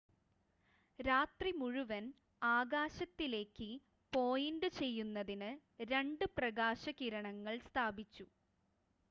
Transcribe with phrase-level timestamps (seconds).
[0.99, 2.05] രാത്രി മുഴുവൻ
[2.51, 3.69] ആകാശത്തിലേക്ക്
[4.13, 5.51] പോയിൻ്റ് ചെയ്യുന്നതിന്
[5.91, 8.27] രണ്ട് പ്രകാശകിരണങ്ങൾ സ്ഥാപിച്ചു